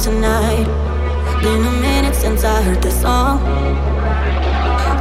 [0.00, 0.64] tonight.
[1.42, 3.38] Been a minute since I heard the song.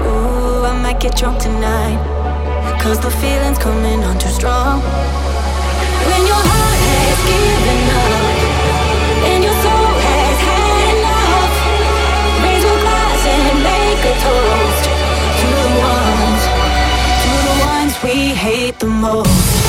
[0.03, 1.99] Ooh, I might get drunk tonight.
[2.81, 4.81] Cause the feeling's coming on too strong.
[6.09, 8.25] When your heart has given up,
[9.31, 11.53] and your soul has had enough,
[12.43, 14.83] raise your glass and make a toast
[15.39, 16.41] to the ones,
[17.23, 19.68] to the ones we hate the most.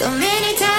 [0.00, 0.69] So many times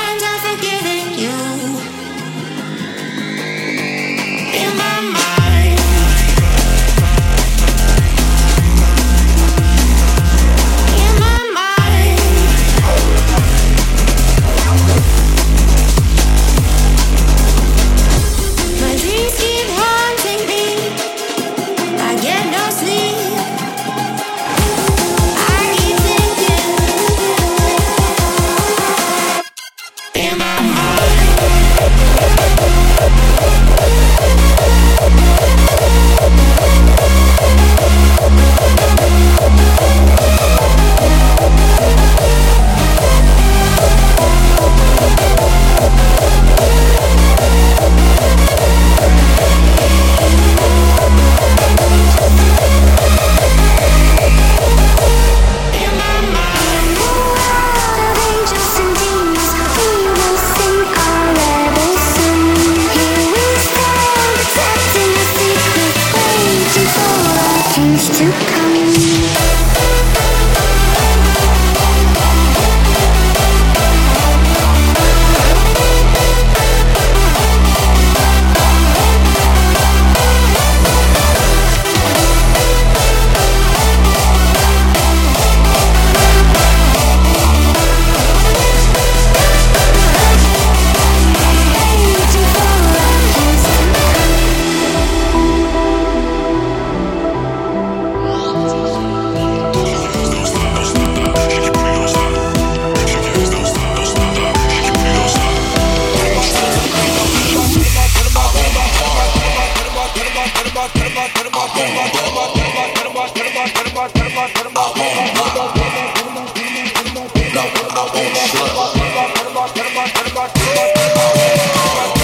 [120.41, 120.65] What's up?
[120.65, 121.35] What's up?
[121.35, 122.20] What's up?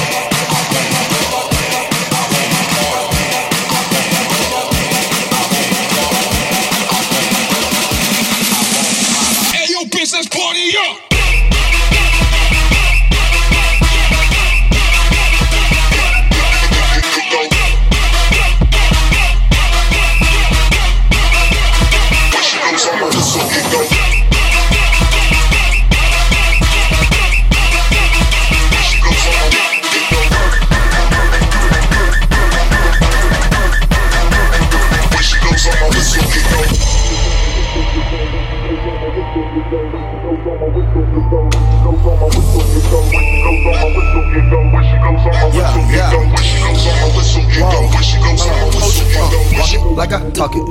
[50.37, 50.61] Walk it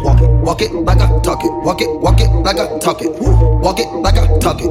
[0.47, 3.81] walk it like I tuck it Walk it walk it like I tuck it Walk
[3.81, 4.71] it like I tuck it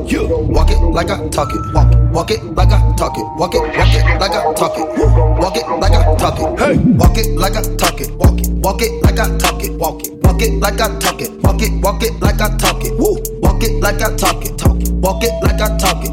[0.50, 3.54] Walk it like I tuck it walk it walk it like I tuck it Walk
[3.54, 6.50] it walk it like I tuck it Walk it like I tuck it
[6.96, 8.16] Walk it like I tuck it
[8.64, 9.72] Walk it like I talk it.
[9.76, 12.86] walk it walk it like I tuck it walk it walk it like I tuck
[12.86, 16.06] it Walk it walk it like I tuck it Walk it like I tuck it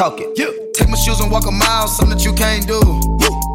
[0.00, 0.38] talk it.
[0.38, 0.46] Yeah.
[0.72, 2.80] Take my shoes and walk a mile, something that you can't do.
[2.80, 3.49] Woo.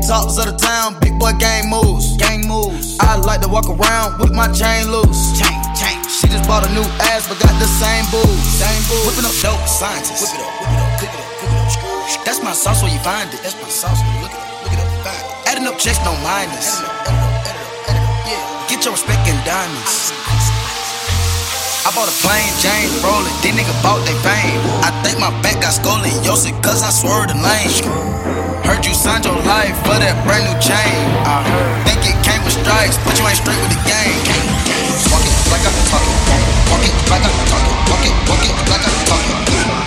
[0.00, 2.16] Big talks of the town, big boy gang moves.
[2.16, 2.96] Gang moves.
[3.00, 5.36] I like to walk around with my chain loose.
[5.36, 6.00] Chain, chain.
[6.08, 8.48] She just bought a new ass, but got the same booze.
[8.56, 9.04] Same booze.
[9.04, 10.32] Whipping up dope scientists.
[10.32, 12.24] Whip it up, whip it up, cook it up, cook it up.
[12.24, 13.44] That's my sauce where you find it.
[13.44, 15.48] That's my sauce look it up, look it up, find it.
[15.52, 16.80] Adding up checks, no minus.
[18.72, 20.16] Get your respect in diamonds.
[21.84, 24.60] I bought a plain Jane rolling, these niggas bought they fame.
[24.80, 28.49] I think my back got scoliosis cause I swerved the lane.
[28.70, 30.94] Heard you signed your life for that brand new chain.
[31.26, 31.90] I heard.
[31.90, 34.22] Think it came with stripes, but you ain't straight with the game.
[35.10, 36.14] Walk it like I'm talking.
[36.70, 37.74] Walk it like I'm talking.
[37.90, 39.79] Walk it, walk it like I'm talking.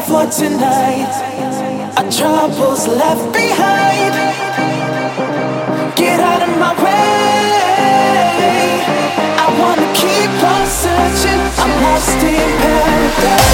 [0.00, 1.12] for tonight.
[1.96, 4.14] Our troubles left behind.
[5.96, 7.58] Get out of my way.
[9.44, 11.40] I wanna keep on searching.
[11.62, 13.47] I'm lost in paradise.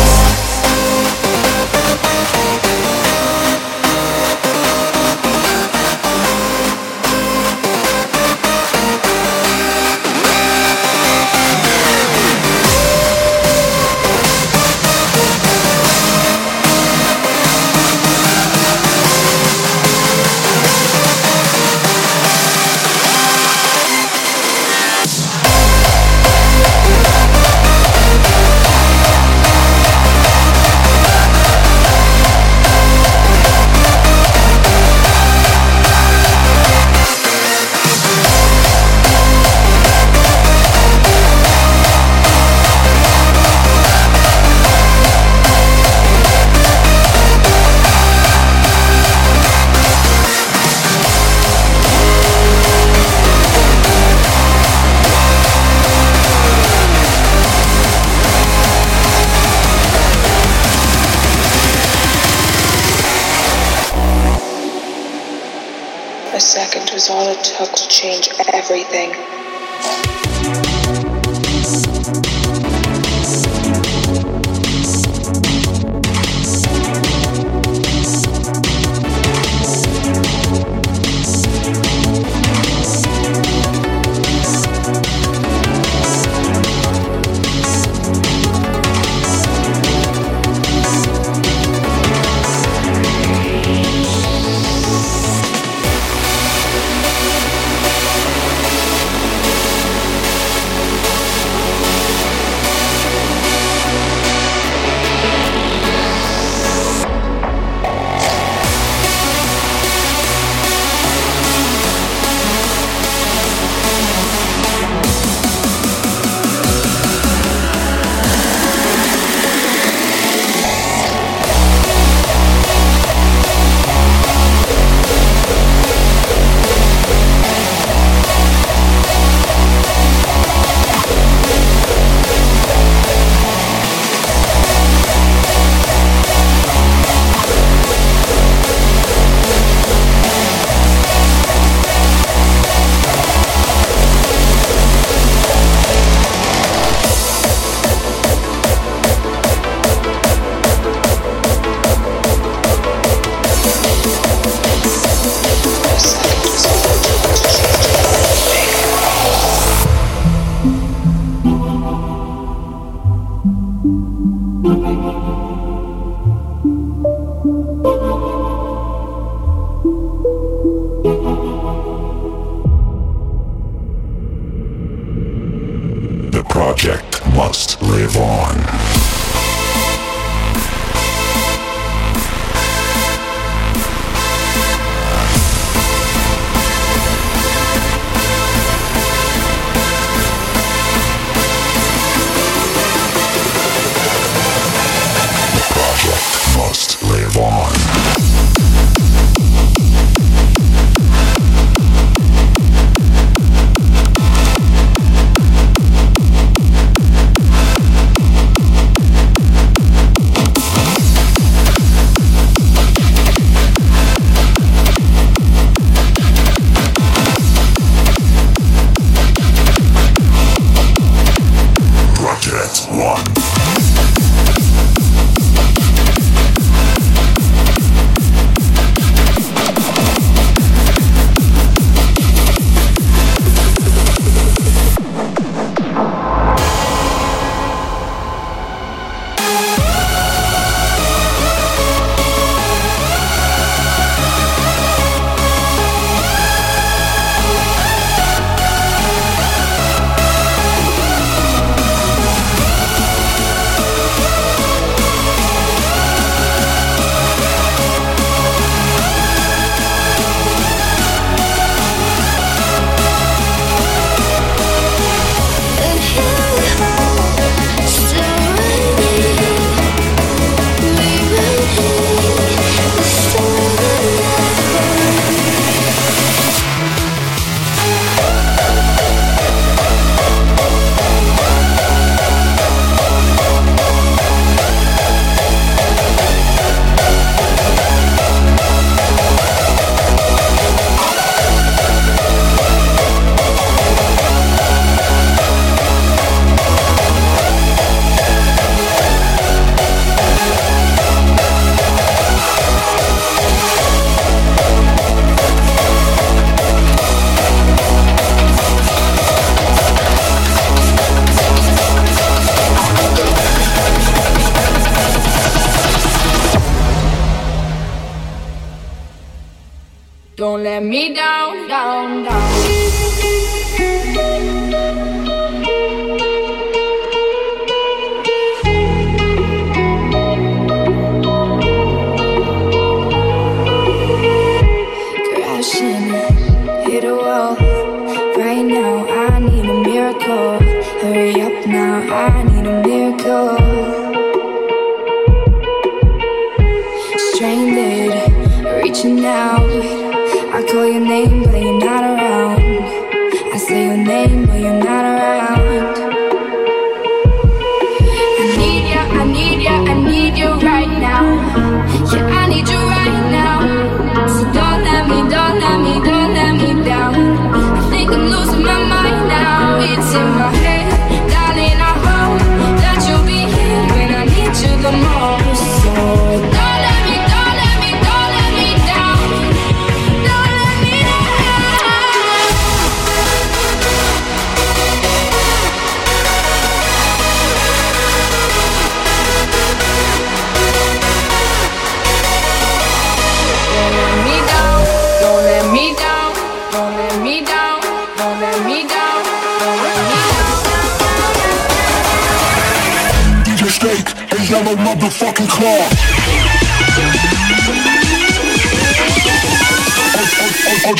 [68.74, 69.43] Everything.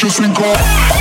[0.04, 0.93] Just ain't got.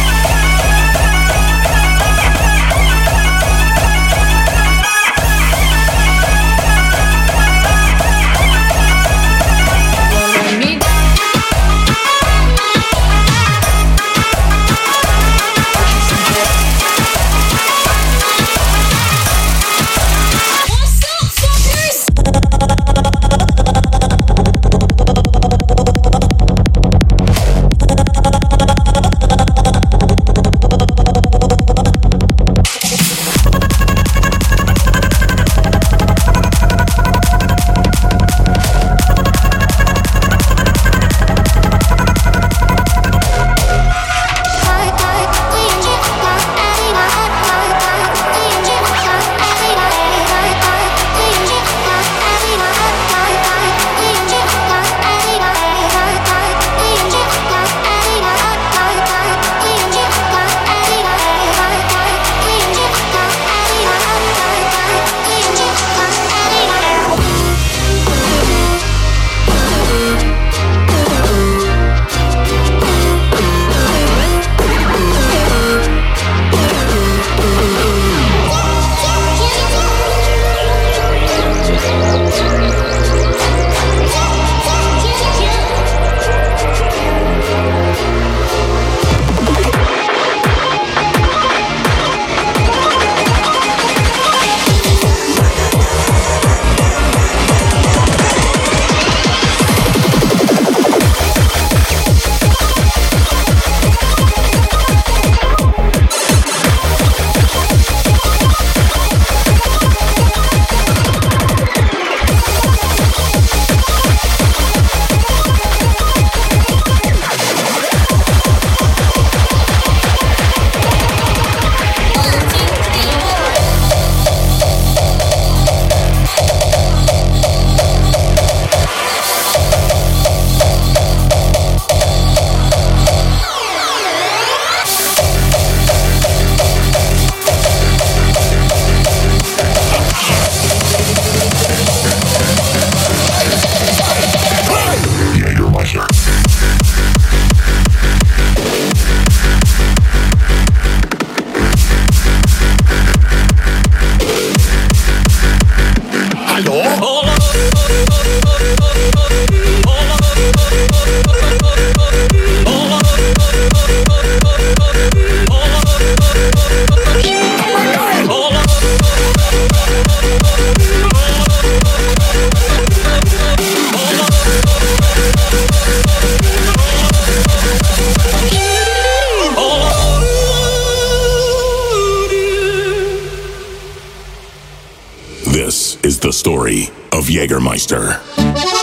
[186.32, 188.83] Story of Jägermeister.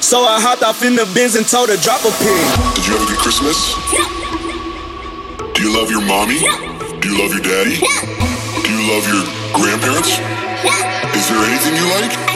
[0.00, 2.34] So I hopped off in the Benz and told her drop a pin.
[2.74, 3.74] Did you have a good Christmas?
[5.54, 6.40] Do you love your mommy?
[7.00, 7.78] Do you love your daddy?
[7.78, 9.22] Do you love your
[9.54, 10.18] grandparents?
[11.14, 12.29] Is there anything you like?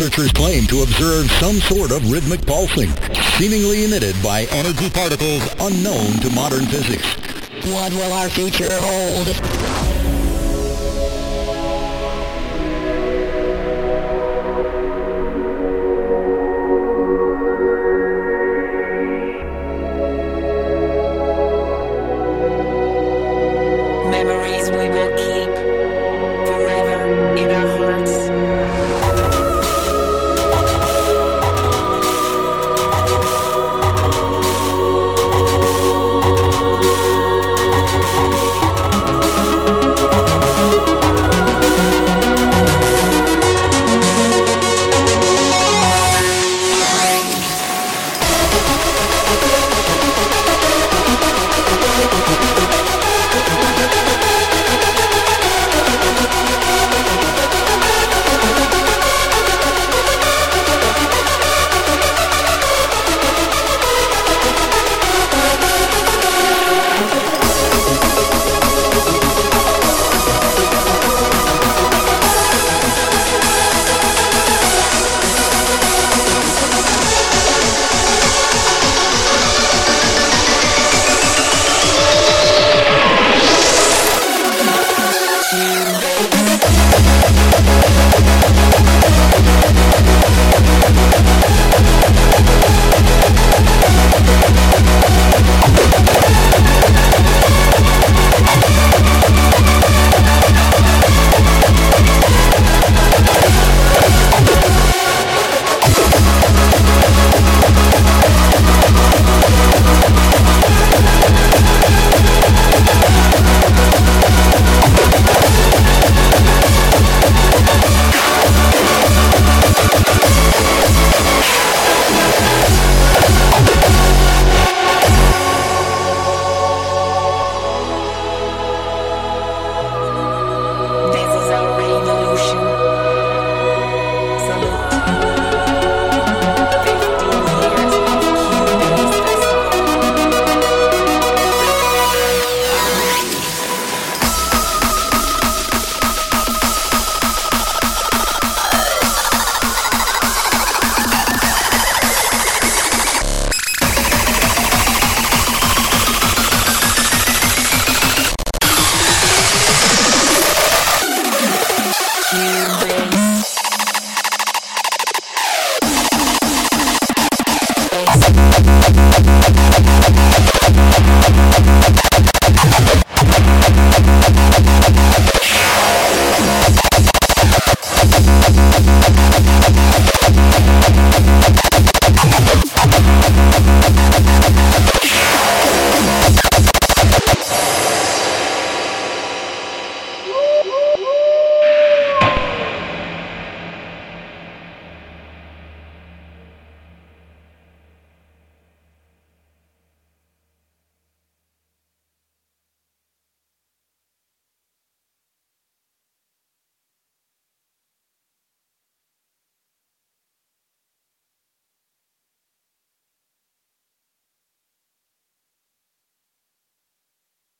[0.00, 2.88] Researchers claim to observe some sort of rhythmic pulsing,
[3.36, 7.06] seemingly emitted by energy particles unknown to modern physics.
[7.66, 9.79] What will our future hold?